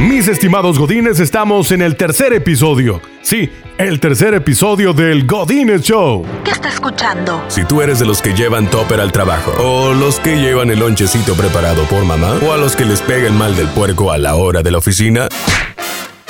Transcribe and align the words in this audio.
Mis 0.00 0.28
estimados 0.28 0.78
Godines, 0.78 1.20
estamos 1.20 1.72
en 1.72 1.82
el 1.82 1.94
tercer 1.94 2.32
episodio. 2.32 3.02
Sí, 3.20 3.50
el 3.76 4.00
tercer 4.00 4.32
episodio 4.32 4.94
del 4.94 5.26
Godines 5.26 5.82
Show. 5.82 6.24
¿Qué 6.42 6.52
está 6.52 6.70
escuchando? 6.70 7.44
Si 7.48 7.64
tú 7.66 7.82
eres 7.82 7.98
de 7.98 8.06
los 8.06 8.22
que 8.22 8.32
llevan 8.32 8.70
topper 8.70 8.98
al 8.98 9.12
trabajo, 9.12 9.52
o 9.58 9.92
los 9.92 10.18
que 10.18 10.36
llevan 10.36 10.70
el 10.70 10.78
lonchecito 10.78 11.34
preparado 11.34 11.84
por 11.84 12.02
mamá, 12.06 12.38
o 12.42 12.50
a 12.50 12.56
los 12.56 12.76
que 12.76 12.86
les 12.86 13.02
pega 13.02 13.26
el 13.26 13.34
mal 13.34 13.54
del 13.54 13.68
puerco 13.68 14.10
a 14.10 14.16
la 14.16 14.36
hora 14.36 14.62
de 14.62 14.70
la 14.70 14.78
oficina, 14.78 15.28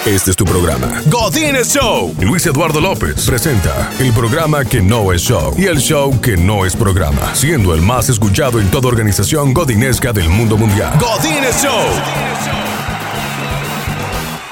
este 0.05 0.33
es 0.33 0.37
tu 0.37 0.45
programa. 0.45 1.01
Godines 1.07 1.73
Show. 1.73 2.13
Luis 2.23 2.45
Eduardo 2.47 2.81
López 2.81 3.25
presenta 3.25 3.93
el 4.01 4.13
programa 4.13 4.65
que 4.65 4.83
no 4.83 5.13
es 5.13 5.23
show 5.23 5.55
y 5.57 5.67
el 5.67 5.79
show 5.79 6.21
que 6.21 6.37
no 6.37 6.67
es 6.67 6.75
programa, 6.75 7.37
siendo 7.37 7.73
el 7.73 7.83
más 7.83 8.09
escuchado 8.09 8.59
en 8.59 8.69
toda 8.69 8.89
organización 8.89 9.55
godinesca 9.55 10.13
del 10.13 10.29
mundo 10.29 10.57
mundial. 10.57 10.99
Godines 10.99 11.63
Show. 11.63 12.60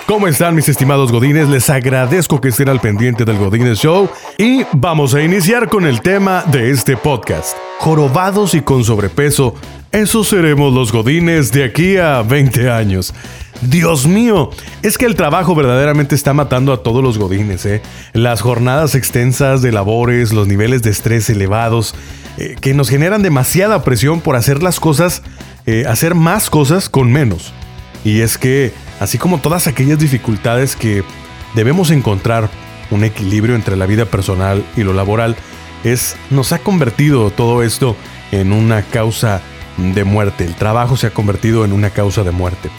¿Cómo 0.09 0.27
están 0.27 0.55
mis 0.55 0.71
estimados 0.71 1.13
Godines? 1.13 1.51
Les 1.51 1.69
agradezco 1.69 2.41
que 2.41 2.49
estén 2.49 2.71
al 2.71 2.81
pendiente 2.81 3.27
del 3.27 3.37
Godines 3.37 3.79
Show 3.79 4.09
y 4.39 4.63
vamos 4.73 5.13
a 5.13 5.21
iniciar 5.21 5.69
con 5.69 5.85
el 5.85 6.01
tema 6.01 6.45
de 6.51 6.71
este 6.71 6.97
podcast. 6.97 7.55
Jorobados 7.79 8.55
y 8.55 8.63
con 8.63 8.85
sobrepeso, 8.85 9.55
esos 9.93 10.29
seremos 10.29 10.73
los 10.73 10.93
Godines 10.93 11.53
de 11.53 11.63
aquí 11.63 11.99
a 11.99 12.23
20 12.23 12.71
años. 12.71 13.13
Dios 13.61 14.07
mío, 14.07 14.49
es 14.83 14.97
que 14.97 15.05
el 15.05 15.15
trabajo 15.15 15.55
verdaderamente 15.55 16.15
está 16.15 16.33
matando 16.33 16.73
a 16.73 16.83
todos 16.83 17.05
los 17.05 17.19
godines, 17.19 17.67
¿eh? 17.67 17.83
Las 18.15 18.41
jornadas 18.41 18.95
extensas 18.95 19.61
de 19.61 19.73
labores, 19.73 20.33
los 20.33 20.47
niveles 20.47 20.81
de 20.81 20.89
estrés 20.89 21.29
elevados, 21.29 21.95
eh, 22.39 22.57
que 22.59 22.73
nos 22.73 22.89
generan 22.89 23.23
demasiada 23.23 23.85
presión 23.85 24.23
por 24.23 24.37
hacer 24.37 24.63
las 24.63 24.81
cosas, 24.81 25.23
eh, 25.67 25.85
hacer 25.87 26.15
más 26.15 26.49
cosas 26.49 26.89
con 26.89 27.13
menos. 27.13 27.53
Y 28.05 28.21
es 28.21 28.39
que, 28.39 28.73
así 29.01 29.19
como 29.19 29.39
todas 29.39 29.67
aquellas 29.67 29.99
dificultades 29.99 30.77
que 30.77 31.05
debemos 31.55 31.91
encontrar 31.91 32.49
un 32.91 33.05
equilibrio 33.05 33.55
entre 33.55 33.77
la 33.77 33.87
vida 33.87 34.07
personal 34.07 34.65
y 34.77 34.83
lo 34.83 34.93
laboral, 34.93 35.37
es, 35.85 36.17
nos 36.31 36.53
ha 36.53 36.59
convertido 36.59 37.31
todo 37.31 37.63
esto 37.63 37.97
en 38.33 38.53
una 38.53 38.83
causa 38.83 39.41
de 39.77 40.05
muerte. 40.05 40.45
El 40.45 40.55
trabajo 40.55 40.97
se 40.97 41.07
ha 41.07 41.11
convertido 41.11 41.65
en 41.65 41.73
una 41.73 41.91
causa 41.91 42.25
de 42.25 42.31
muerte. 42.31 42.71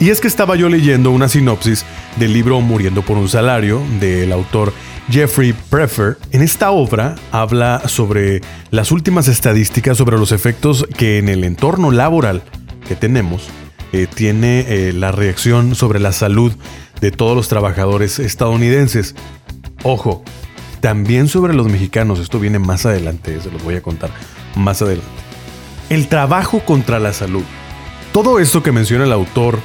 Y 0.00 0.10
es 0.10 0.20
que 0.20 0.28
estaba 0.28 0.54
yo 0.54 0.68
leyendo 0.68 1.10
una 1.10 1.28
sinopsis 1.28 1.84
del 2.16 2.32
libro 2.32 2.60
Muriendo 2.60 3.02
por 3.02 3.16
un 3.16 3.28
salario 3.28 3.82
del 3.98 4.32
autor 4.32 4.72
Jeffrey 5.10 5.52
Prefer. 5.70 6.18
En 6.30 6.42
esta 6.42 6.70
obra 6.70 7.16
habla 7.32 7.82
sobre 7.86 8.42
las 8.70 8.92
últimas 8.92 9.26
estadísticas 9.26 9.96
sobre 9.96 10.16
los 10.16 10.30
efectos 10.30 10.86
que 10.96 11.18
en 11.18 11.28
el 11.28 11.42
entorno 11.42 11.90
laboral 11.90 12.42
que 12.86 12.94
tenemos 12.94 13.48
eh, 13.92 14.06
tiene 14.12 14.60
eh, 14.68 14.92
la 14.92 15.12
reacción 15.12 15.74
sobre 15.74 16.00
la 16.00 16.12
salud 16.12 16.52
de 17.00 17.10
todos 17.10 17.36
los 17.36 17.48
trabajadores 17.48 18.18
estadounidenses. 18.18 19.14
Ojo, 19.82 20.22
también 20.80 21.28
sobre 21.28 21.54
los 21.54 21.68
mexicanos, 21.68 22.18
esto 22.18 22.38
viene 22.40 22.58
más 22.58 22.86
adelante, 22.86 23.40
se 23.40 23.50
los 23.50 23.62
voy 23.62 23.76
a 23.76 23.82
contar 23.82 24.10
más 24.56 24.82
adelante. 24.82 25.10
El 25.90 26.08
trabajo 26.08 26.60
contra 26.60 26.98
la 26.98 27.12
salud. 27.12 27.44
Todo 28.12 28.40
esto 28.40 28.62
que 28.62 28.72
menciona 28.72 29.04
el 29.04 29.12
autor 29.12 29.58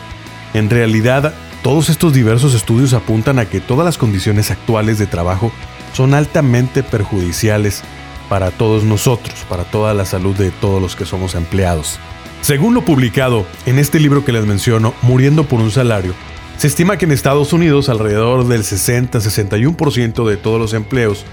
en 0.54 0.70
realidad, 0.70 1.34
todos 1.64 1.90
estos 1.90 2.14
diversos 2.14 2.54
estudios 2.54 2.94
apuntan 2.94 3.40
a 3.40 3.46
que 3.46 3.60
todas 3.60 3.86
las 3.86 3.98
condiciones 3.98 4.52
actuales 4.52 5.00
de 5.00 5.08
trabajo 5.08 5.52
son 5.94 6.14
altamente 6.14 6.84
perjudiciales 6.84 7.82
para 8.30 8.52
todos 8.52 8.84
nosotros, 8.84 9.46
para 9.50 9.64
toda 9.64 9.94
la 9.94 10.06
salud 10.06 10.36
de 10.36 10.52
todos 10.52 10.82
los 10.82 10.96
que 10.96 11.06
somos 11.06 11.36
empleados. 11.36 12.00
Según 12.42 12.74
lo 12.74 12.84
publicado 12.84 13.46
en 13.66 13.80
este 13.80 14.00
libro 14.00 14.26
que 14.26 14.34
les 14.34 14.46
menciono, 14.46 14.94
Muriendo 15.02 15.46
por 15.46 15.62
un 15.62 15.72
salario, 15.72 16.14
se 16.58 16.68
estima 16.68 16.98
que 16.98 17.06
en 17.06 17.12
Estados 17.12 17.54
Unidos 17.54 17.90
alrededor 17.90 18.48
del 18.48 18.64
60-61% 18.64 20.28
de 20.28 20.38
todos 20.38 20.60
los 20.60 20.74
empleos 20.74 21.26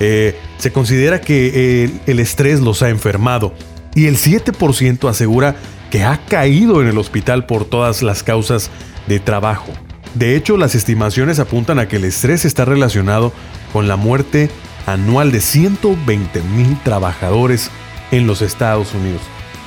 eh, 0.00 0.38
se 0.58 0.72
considera 0.72 1.20
que 1.20 1.84
eh, 1.84 1.90
el 2.06 2.20
estrés 2.20 2.60
los 2.60 2.82
ha 2.82 2.90
enfermado 2.90 3.54
y 3.94 4.06
el 4.06 4.16
7% 4.16 5.08
asegura 5.08 5.56
que 5.90 6.04
ha 6.04 6.18
caído 6.26 6.82
en 6.82 6.88
el 6.88 6.98
hospital 6.98 7.46
por 7.46 7.64
todas 7.64 8.02
las 8.02 8.22
causas 8.22 8.70
de 9.06 9.20
trabajo. 9.20 9.72
De 10.14 10.36
hecho, 10.36 10.56
las 10.56 10.74
estimaciones 10.74 11.38
apuntan 11.38 11.78
a 11.78 11.88
que 11.88 11.96
el 11.96 12.04
estrés 12.04 12.44
está 12.44 12.64
relacionado 12.64 13.32
con 13.72 13.88
la 13.88 13.96
muerte 13.96 14.50
anual 14.86 15.32
de 15.32 15.40
120 15.40 16.42
mil 16.42 16.78
trabajadores 16.82 17.70
en 18.10 18.26
los 18.26 18.42
Estados 18.42 18.94
Unidos. 18.94 19.22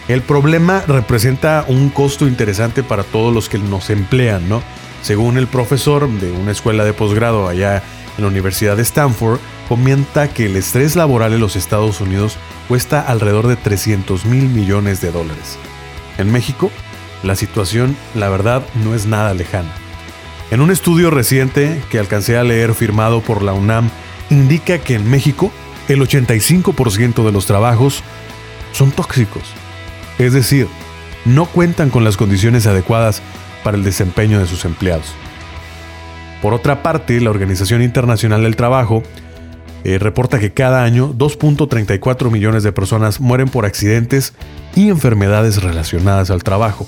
El 0.07 0.21
problema 0.23 0.83
representa 0.87 1.65
un 1.67 1.89
costo 1.89 2.27
interesante 2.27 2.81
para 2.81 3.03
todos 3.03 3.33
los 3.33 3.47
que 3.47 3.59
nos 3.59 3.89
emplean, 3.89 4.49
¿no? 4.49 4.63
Según 5.03 5.37
el 5.37 5.47
profesor 5.47 6.09
de 6.09 6.31
una 6.31 6.51
escuela 6.51 6.83
de 6.83 6.93
posgrado 6.93 7.47
allá 7.47 7.83
en 8.17 8.23
la 8.23 8.27
Universidad 8.27 8.75
de 8.75 8.81
Stanford, 8.81 9.39
comenta 9.67 10.27
que 10.27 10.47
el 10.47 10.55
estrés 10.55 10.95
laboral 10.95 11.33
en 11.33 11.39
los 11.39 11.55
Estados 11.55 12.01
Unidos 12.01 12.37
cuesta 12.67 13.01
alrededor 13.01 13.47
de 13.47 13.55
300 13.55 14.25
mil 14.25 14.45
millones 14.49 14.99
de 14.99 15.11
dólares. 15.11 15.57
En 16.17 16.31
México, 16.31 16.71
la 17.23 17.35
situación, 17.35 17.95
la 18.15 18.29
verdad, 18.29 18.63
no 18.83 18.95
es 18.95 19.05
nada 19.05 19.33
lejana. 19.33 19.71
En 20.51 20.61
un 20.61 20.71
estudio 20.71 21.11
reciente 21.11 21.81
que 21.91 21.99
alcancé 21.99 22.37
a 22.37 22.43
leer 22.43 22.73
firmado 22.73 23.21
por 23.21 23.43
la 23.43 23.53
UNAM, 23.53 23.91
indica 24.29 24.79
que 24.79 24.95
en 24.95 25.09
México 25.09 25.51
el 25.87 26.01
85% 26.01 27.25
de 27.25 27.31
los 27.31 27.45
trabajos 27.45 28.03
son 28.71 28.91
tóxicos. 28.91 29.43
Es 30.17 30.33
decir, 30.33 30.67
no 31.25 31.45
cuentan 31.45 31.89
con 31.89 32.03
las 32.03 32.17
condiciones 32.17 32.67
adecuadas 32.67 33.21
para 33.63 33.77
el 33.77 33.83
desempeño 33.83 34.39
de 34.39 34.47
sus 34.47 34.65
empleados. 34.65 35.07
Por 36.41 36.53
otra 36.53 36.83
parte, 36.83 37.19
la 37.19 37.29
Organización 37.29 37.81
Internacional 37.81 38.43
del 38.43 38.55
Trabajo 38.55 39.03
eh, 39.83 39.97
reporta 39.97 40.39
que 40.39 40.51
cada 40.53 40.83
año 40.83 41.13
2.34 41.13 42.31
millones 42.31 42.63
de 42.63 42.71
personas 42.71 43.19
mueren 43.19 43.49
por 43.49 43.65
accidentes 43.65 44.33
y 44.75 44.89
enfermedades 44.89 45.61
relacionadas 45.61 46.29
al 46.29 46.43
trabajo. 46.43 46.87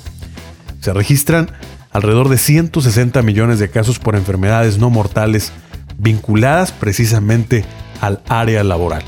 Se 0.80 0.94
registran 0.94 1.52
alrededor 1.92 2.30
de 2.30 2.38
160 2.38 3.22
millones 3.22 3.60
de 3.60 3.70
casos 3.70 4.00
por 4.00 4.16
enfermedades 4.16 4.78
no 4.78 4.90
mortales 4.90 5.52
vinculadas 6.02 6.72
precisamente 6.72 7.64
al 8.02 8.22
área 8.28 8.64
laboral. 8.64 9.04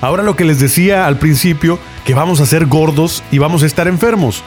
Ahora 0.00 0.22
lo 0.22 0.34
que 0.34 0.44
les 0.44 0.60
decía 0.60 1.06
al 1.06 1.18
principio, 1.18 1.78
que 2.04 2.14
vamos 2.14 2.40
a 2.40 2.46
ser 2.46 2.66
gordos 2.66 3.22
y 3.30 3.38
vamos 3.38 3.62
a 3.62 3.66
estar 3.66 3.86
enfermos. 3.86 4.42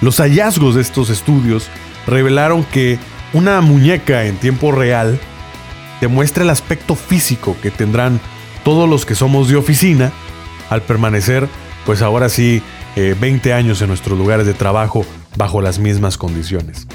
Los 0.00 0.18
hallazgos 0.18 0.74
de 0.74 0.80
estos 0.80 1.10
estudios 1.10 1.68
revelaron 2.06 2.64
que 2.64 2.98
una 3.32 3.60
muñeca 3.60 4.24
en 4.24 4.36
tiempo 4.36 4.72
real 4.72 5.18
demuestra 6.00 6.42
el 6.42 6.50
aspecto 6.50 6.94
físico 6.94 7.56
que 7.62 7.70
tendrán 7.70 8.20
todos 8.64 8.88
los 8.88 9.06
que 9.06 9.14
somos 9.14 9.48
de 9.48 9.56
oficina 9.56 10.12
al 10.70 10.82
permanecer, 10.82 11.48
pues 11.84 12.02
ahora 12.02 12.28
sí, 12.28 12.62
20 12.96 13.48
eh, 13.48 13.52
años 13.52 13.82
en 13.82 13.88
nuestros 13.88 14.18
lugares 14.18 14.46
de 14.46 14.54
trabajo 14.54 15.04
bajo 15.36 15.60
las 15.60 15.78
mismas 15.78 16.16
condiciones. 16.16 16.86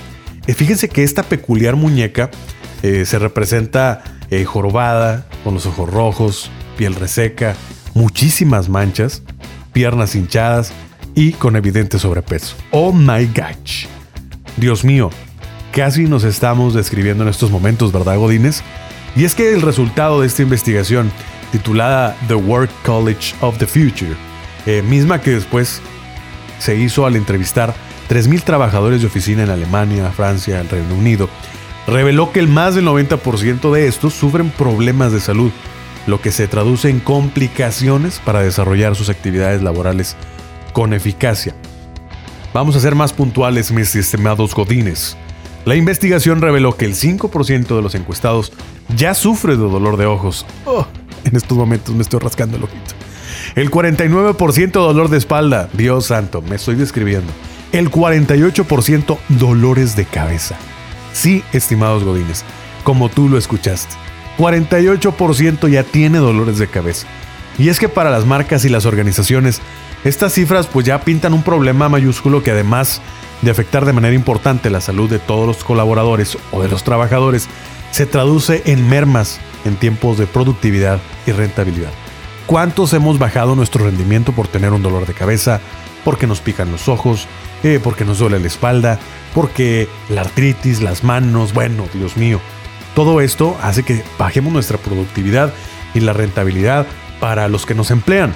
Eh, 0.47 0.53
fíjense 0.53 0.89
que 0.89 1.03
esta 1.03 1.23
peculiar 1.23 1.75
muñeca 1.75 2.31
eh, 2.83 3.05
se 3.05 3.19
representa 3.19 4.03
jorobada, 4.45 5.25
con 5.43 5.55
los 5.55 5.65
ojos 5.65 5.89
rojos, 5.89 6.51
piel 6.77 6.93
reseca, 6.95 7.55
muchísimas 7.93 8.69
manchas, 8.69 9.23
piernas 9.73 10.15
hinchadas 10.15 10.71
y 11.15 11.33
con 11.33 11.55
evidente 11.55 11.99
sobrepeso. 11.99 12.55
Oh 12.71 12.93
my 12.93 13.25
gosh. 13.25 13.85
Dios 14.57 14.83
mío, 14.83 15.09
casi 15.73 16.03
nos 16.03 16.23
estamos 16.23 16.73
describiendo 16.73 17.23
en 17.23 17.29
estos 17.29 17.51
momentos, 17.51 17.91
¿verdad, 17.91 18.17
Godines? 18.17 18.63
Y 19.15 19.23
es 19.23 19.35
que 19.35 19.53
el 19.53 19.61
resultado 19.61 20.21
de 20.21 20.27
esta 20.27 20.43
investigación, 20.43 21.11
titulada 21.51 22.15
The 22.27 22.35
Work 22.35 22.71
College 22.85 23.35
of 23.41 23.57
the 23.57 23.65
Future, 23.65 24.15
eh, 24.65 24.81
misma 24.81 25.21
que 25.21 25.31
después 25.31 25.81
se 26.59 26.75
hizo 26.75 27.05
al 27.05 27.15
entrevistar 27.15 27.73
3.000 28.09 28.43
trabajadores 28.43 29.01
de 29.01 29.07
oficina 29.07 29.43
en 29.43 29.49
Alemania, 29.49 30.11
Francia, 30.11 30.61
el 30.61 30.69
Reino 30.69 30.95
Unido, 30.95 31.29
reveló 31.89 32.31
que 32.31 32.39
el 32.39 32.47
más 32.47 32.75
del 32.75 32.85
90% 32.85 33.71
de 33.71 33.87
estos 33.87 34.13
sufren 34.13 34.49
problemas 34.51 35.11
de 35.11 35.19
salud, 35.19 35.51
lo 36.07 36.21
que 36.21 36.31
se 36.31 36.47
traduce 36.47 36.89
en 36.89 36.99
complicaciones 36.99 38.19
para 38.19 38.41
desarrollar 38.41 38.95
sus 38.95 39.09
actividades 39.09 39.61
laborales 39.61 40.15
con 40.73 40.93
eficacia. 40.93 41.53
Vamos 42.53 42.75
a 42.75 42.79
ser 42.79 42.95
más 42.95 43.13
puntuales, 43.13 43.71
mis 43.71 43.95
estimados 43.95 44.55
godines. 44.55 45.17
La 45.65 45.75
investigación 45.75 46.41
reveló 46.41 46.75
que 46.75 46.85
el 46.85 46.95
5% 46.95 47.75
de 47.75 47.81
los 47.81 47.95
encuestados 47.95 48.51
ya 48.95 49.13
sufre 49.13 49.55
de 49.55 49.63
dolor 49.63 49.97
de 49.97 50.05
ojos. 50.05 50.45
Oh, 50.65 50.87
en 51.25 51.35
estos 51.35 51.57
momentos 51.57 51.93
me 51.93 52.01
estoy 52.01 52.19
rascando 52.19 52.57
el 52.57 52.63
ojito. 52.63 52.95
El 53.55 53.69
49% 53.69 54.71
dolor 54.71 55.09
de 55.09 55.17
espalda. 55.17 55.69
Dios 55.73 56.07
santo, 56.07 56.41
me 56.41 56.55
estoy 56.55 56.75
describiendo. 56.75 57.31
El 57.71 57.91
48% 57.91 59.17
dolores 59.29 59.95
de 59.95 60.05
cabeza. 60.05 60.55
Sí, 61.19 61.43
estimados 61.51 62.05
godines, 62.05 62.45
como 62.85 63.09
tú 63.09 63.27
lo 63.27 63.37
escuchaste. 63.37 63.93
48% 64.37 65.67
ya 65.67 65.83
tiene 65.83 66.17
dolores 66.17 66.59
de 66.59 66.67
cabeza. 66.67 67.07
Y 67.57 67.67
es 67.67 67.77
que 67.77 67.89
para 67.89 68.09
las 68.09 68.25
marcas 68.25 68.63
y 68.63 68.69
las 68.69 68.85
organizaciones, 68.85 69.61
Estas 70.05 70.31
cifras 70.31 70.65
pues 70.65 70.85
ya 70.85 71.01
pintan 71.01 71.33
un 71.33 71.43
problema 71.43 71.89
mayúsculo 71.89 72.41
que 72.41 72.51
además 72.51 73.01
de 73.41 73.51
afectar 73.51 73.83
de 73.83 73.91
manera 73.91 74.15
importante 74.15 74.69
la 74.69 74.79
salud 74.79 75.09
de 75.09 75.19
todos 75.19 75.45
los 75.45 75.65
colaboradores 75.65 76.37
o 76.51 76.61
de 76.61 76.69
los 76.69 76.85
trabajadores, 76.85 77.49
se 77.91 78.05
traduce 78.05 78.63
en 78.65 78.87
mermas 78.87 79.41
en 79.65 79.75
tiempos 79.75 80.17
de 80.17 80.25
productividad 80.25 80.99
y 81.27 81.33
rentabilidad. 81.33 81.91
¿Cuántos 82.45 82.93
hemos 82.93 83.19
bajado 83.19 83.57
nuestro 83.57 83.83
rendimiento 83.83 84.31
por 84.31 84.47
tener 84.47 84.71
un 84.71 84.81
dolor 84.81 85.05
de 85.05 85.13
cabeza, 85.13 85.59
porque 86.05 86.27
nos 86.27 86.39
pican 86.39 86.71
los 86.71 86.87
ojos, 86.87 87.27
eh, 87.63 87.79
porque 87.83 88.05
nos 88.05 88.19
duele 88.19 88.39
la 88.39 88.47
espalda, 88.47 88.99
porque 89.33 89.87
la 90.09 90.21
artritis, 90.21 90.81
las 90.81 91.03
manos, 91.03 91.53
bueno, 91.53 91.85
Dios 91.93 92.17
mío. 92.17 92.39
Todo 92.95 93.21
esto 93.21 93.57
hace 93.61 93.83
que 93.83 94.03
bajemos 94.17 94.51
nuestra 94.51 94.77
productividad 94.77 95.53
y 95.93 95.99
la 95.99 96.13
rentabilidad 96.13 96.87
para 97.19 97.47
los 97.47 97.65
que 97.65 97.75
nos 97.75 97.91
emplean. 97.91 98.33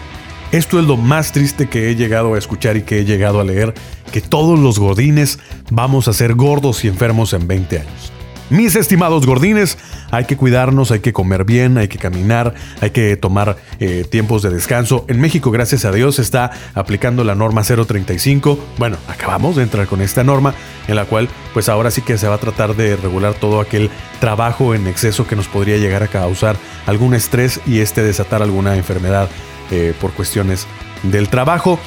Esto 0.51 0.79
es 0.79 0.85
lo 0.85 0.97
más 0.97 1.31
triste 1.31 1.67
que 1.67 1.89
he 1.89 1.95
llegado 1.95 2.35
a 2.35 2.37
escuchar 2.37 2.77
y 2.77 2.83
que 2.83 2.99
he 2.99 3.05
llegado 3.05 3.39
a 3.39 3.43
leer, 3.43 3.73
que 4.11 4.21
todos 4.21 4.59
los 4.59 4.77
gordines 4.77 5.39
vamos 5.71 6.07
a 6.07 6.13
ser 6.13 6.35
gordos 6.35 6.85
y 6.85 6.89
enfermos 6.89 7.33
en 7.33 7.47
20 7.47 7.79
años. 7.79 8.13
Mis 8.53 8.75
estimados 8.75 9.25
gordines, 9.25 9.79
hay 10.11 10.25
que 10.25 10.37
cuidarnos, 10.37 10.91
hay 10.91 10.99
que 10.99 11.11
comer 11.11 11.43
bien, 11.43 11.79
hay 11.79 11.87
que 11.87 11.97
caminar, 11.97 12.53
hay 12.81 12.91
que 12.91 13.17
tomar 13.17 13.57
eh, 13.79 14.05
tiempos 14.07 14.43
de 14.43 14.51
descanso. 14.51 15.05
En 15.07 15.19
México, 15.19 15.49
gracias 15.49 15.85
a 15.85 15.91
Dios, 15.91 16.19
está 16.19 16.51
aplicando 16.75 17.23
la 17.23 17.33
norma 17.33 17.63
035. 17.63 18.59
Bueno, 18.77 18.97
acabamos 19.07 19.55
de 19.55 19.63
entrar 19.63 19.87
con 19.87 20.03
esta 20.03 20.23
norma 20.23 20.53
en 20.87 20.95
la 20.95 21.05
cual 21.05 21.29
pues 21.55 21.67
ahora 21.67 21.89
sí 21.89 22.03
que 22.03 22.15
se 22.19 22.27
va 22.27 22.35
a 22.35 22.37
tratar 22.37 22.75
de 22.75 22.95
regular 22.95 23.33
todo 23.33 23.59
aquel 23.59 23.89
trabajo 24.19 24.75
en 24.75 24.85
exceso 24.85 25.25
que 25.25 25.35
nos 25.35 25.47
podría 25.47 25.77
llegar 25.77 26.03
a 26.03 26.07
causar 26.07 26.55
algún 26.85 27.15
estrés 27.15 27.59
y 27.65 27.79
este 27.79 28.03
desatar 28.03 28.43
alguna 28.43 28.75
enfermedad 28.77 29.29
eh, 29.71 29.95
por 29.99 30.11
cuestiones 30.11 30.67
del 31.03 31.29
trabajo. 31.29 31.79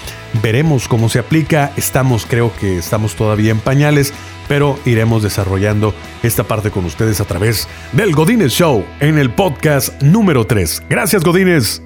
Veremos 0.43 0.89
cómo 0.89 1.09
se 1.09 1.19
aplica. 1.19 1.73
Estamos, 1.77 2.27
creo 2.27 2.53
que 2.61 2.79
estamos 2.79 3.15
todavía 3.17 3.51
en 3.51 3.61
pañales, 3.61 4.13
pero 4.49 4.79
iremos 4.85 5.23
desarrollando 5.23 5.95
esta 6.23 6.45
parte 6.45 6.71
con 6.71 6.85
ustedes 6.85 7.21
a 7.21 7.25
través 7.25 7.69
del 7.93 8.13
Godines 8.13 8.53
Show 8.53 8.85
en 9.01 9.19
el 9.19 9.31
podcast 9.31 10.01
número 10.03 10.47
3. 10.47 10.85
Gracias, 10.89 11.25
Godines. 11.25 11.83